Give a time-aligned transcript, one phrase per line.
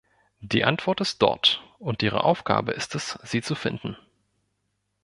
[0.39, 3.95] Die Antwort ist dort, und Ihre Aufgabe ist es, sie zu finden.